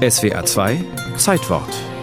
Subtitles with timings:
[0.00, 0.78] SWA 2
[1.16, 1.99] Zeitwort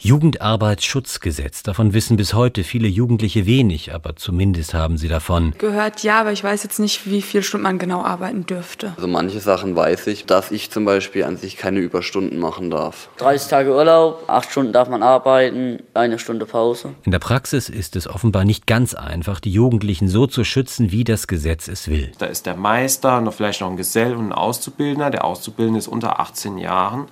[0.00, 1.64] Jugendarbeitsschutzgesetz.
[1.64, 6.02] Davon wissen bis heute viele Jugendliche wenig, aber zumindest haben sie davon gehört.
[6.04, 8.92] Ja, aber ich weiß jetzt nicht, wie viele Stunden man genau arbeiten dürfte.
[8.96, 13.08] Also manche Sachen weiß ich, dass ich zum Beispiel an sich keine Überstunden machen darf.
[13.16, 16.94] 30 Tage Urlaub, 8 Stunden darf man arbeiten, eine Stunde Pause.
[17.04, 21.04] In der Praxis ist es offenbar nicht ganz einfach, die Jugendlichen so zu schützen, wie
[21.04, 22.12] das Gesetz es will.
[22.18, 25.10] Da ist der Meister, noch vielleicht noch ein Gesell und ein Auszubildender.
[25.10, 27.08] Der Auszubildende ist unter 18 Jahren.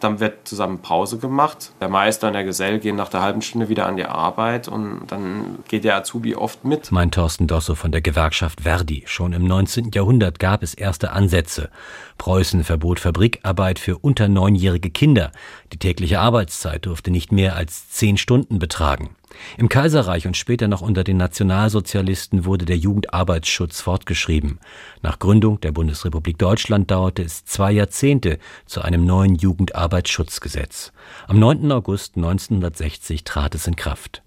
[0.00, 1.72] Dann wird zusammen Pause gemacht.
[1.80, 5.02] Der Meister und der Gesell gehen nach der halben Stunde wieder an die Arbeit und
[5.08, 6.92] dann geht der Azubi oft mit.
[6.92, 9.04] Mein Thorsten Dosso von der Gewerkschaft Verdi.
[9.06, 9.90] Schon im 19.
[9.92, 11.70] Jahrhundert gab es erste Ansätze.
[12.16, 15.32] Preußen verbot Fabrikarbeit für unter neunjährige Kinder.
[15.72, 19.10] Die tägliche Arbeitszeit durfte nicht mehr als zehn Stunden betragen.
[19.56, 24.58] Im Kaiserreich und später noch unter den Nationalsozialisten wurde der Jugendarbeitsschutz fortgeschrieben.
[25.02, 30.92] Nach Gründung der Bundesrepublik Deutschland dauerte es zwei Jahrzehnte zu einem neuen Jugendarbeitsschutzgesetz.
[31.26, 31.70] Am 9.
[31.72, 34.22] August 1960 trat es in Kraft.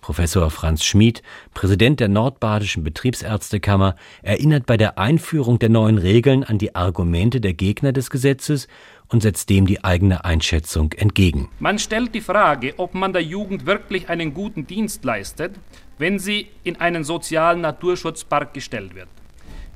[0.00, 1.22] Professor Franz Schmid,
[1.54, 7.54] Präsident der Nordbadischen Betriebsärztekammer, erinnert bei der Einführung der neuen Regeln an die Argumente der
[7.54, 8.68] Gegner des Gesetzes
[9.08, 11.48] und setzt dem die eigene Einschätzung entgegen.
[11.58, 15.54] Man stellt die Frage, ob man der Jugend wirklich einen guten Dienst leistet,
[15.98, 19.08] wenn sie in einen sozialen Naturschutzpark gestellt wird.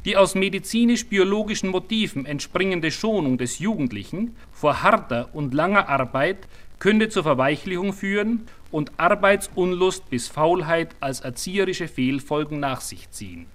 [0.07, 6.49] Die aus medizinisch-biologischen Motiven entspringende Schonung des Jugendlichen vor harter und langer Arbeit
[6.79, 13.47] könnte zur Verweichlichung führen und Arbeitsunlust bis Faulheit als erzieherische Fehlfolgen nach sich ziehen.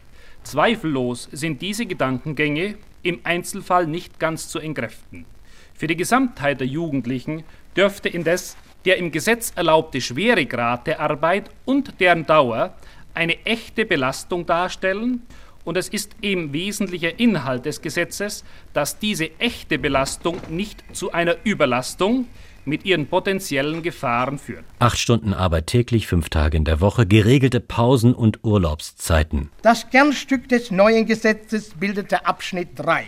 [0.44, 5.26] Zweifellos sind diese Gedankengänge im Einzelfall nicht ganz zu entkräften.
[5.74, 7.44] Für die Gesamtheit der Jugendlichen
[7.76, 12.76] dürfte indes der im Gesetz erlaubte Schweregrad der Arbeit und deren Dauer
[13.16, 15.24] eine echte Belastung darstellen
[15.66, 21.36] und es ist eben wesentlicher Inhalt des Gesetzes, dass diese echte Belastung nicht zu einer
[21.44, 22.28] Überlastung,
[22.66, 24.66] mit ihren potenziellen Gefahren führt.
[24.80, 29.52] Acht Stunden Arbeit täglich, fünf Tage in der Woche, geregelte Pausen und Urlaubszeiten.
[29.62, 33.06] Das Kernstück des neuen Gesetzes bildete Abschnitt 3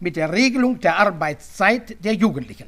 [0.00, 2.66] mit der Regelung der Arbeitszeit der Jugendlichen.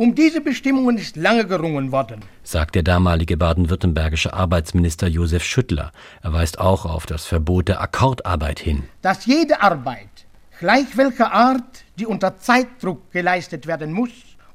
[0.00, 5.90] Um diese Bestimmungen ist lange gerungen worden, sagt der damalige baden-württembergische Arbeitsminister Josef Schüttler.
[6.22, 8.84] Er weist auch auf das Verbot der Akkordarbeit hin.
[9.02, 10.26] Dass jede Arbeit,
[10.60, 14.12] gleich welcher Art, die unter Zeitdruck geleistet werden muss,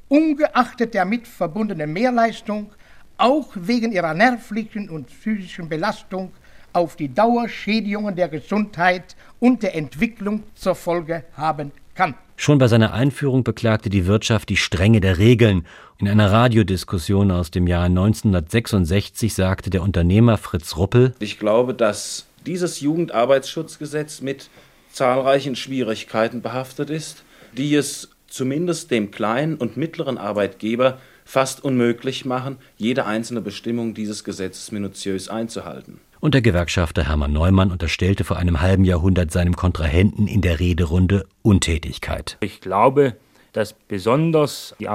[0.08, 2.72] ungeachtet der mit verbundenen Mehrleistung,
[3.18, 6.32] auch wegen ihrer nervlichen und physischen Belastung
[6.72, 12.16] auf die Dauer Schädigungen der Gesundheit und der Entwicklung zur Folge haben kann.
[12.36, 15.66] Schon bei seiner Einführung beklagte die Wirtschaft die Strenge der Regeln.
[15.98, 22.26] In einer Radiodiskussion aus dem Jahr 1966 sagte der Unternehmer Fritz Ruppel: Ich glaube, dass
[22.46, 24.50] dieses Jugendarbeitsschutzgesetz mit
[24.92, 27.24] zahlreichen Schwierigkeiten behaftet ist,
[27.56, 34.24] die es zumindest dem kleinen und mittleren Arbeitgeber fast unmöglich machen, jede einzelne Bestimmung dieses
[34.24, 36.02] Gesetzes minutiös einzuhalten.
[36.24, 41.28] Und der Gewerkschafter Hermann Neumann unterstellte vor einem halben Jahrhundert seinem Kontrahenten in der Rederunde
[41.42, 42.38] Untätigkeit.
[42.40, 43.18] Ich glaube,
[43.52, 44.88] dass besonders die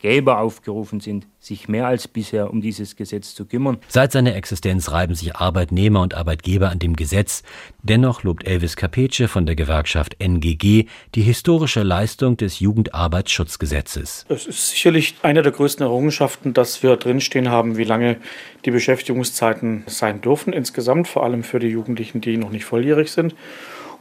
[0.00, 3.78] Arbeitgeber aufgerufen sind, sich mehr als bisher um dieses Gesetz zu kümmern.
[3.88, 7.42] Seit seiner Existenz reiben sich Arbeitnehmer und Arbeitgeber an dem Gesetz.
[7.82, 14.24] Dennoch lobt Elvis Capece von der Gewerkschaft NGG die historische Leistung des Jugendarbeitsschutzgesetzes.
[14.30, 18.16] Es ist sicherlich eine der größten Errungenschaften, dass wir drinstehen haben, wie lange
[18.64, 23.34] die Beschäftigungszeiten sein dürfen insgesamt, vor allem für die Jugendlichen, die noch nicht volljährig sind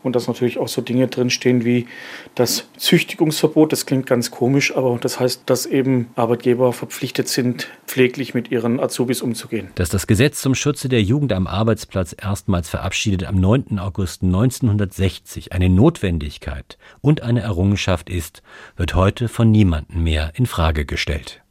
[0.04, 1.88] und dass natürlich auch so Dinge drinstehen wie
[2.36, 3.72] das Züchtigungsverbot.
[3.72, 8.80] Das klingt ganz komisch, aber das heißt, dass eben Arbeitgeber verpflichtet sind, pfleglich mit ihren
[8.80, 9.70] Azubis umzugehen.
[9.76, 13.80] Dass das Gesetz zum Schutze der Jugend am Arbeitsplatz erstmals verabschiedet am 9.
[13.80, 18.42] August 1960 eine Notwendigkeit und eine Errungenschaft ist,
[18.76, 21.42] wird heute von niemandem mehr in Frage gestellt.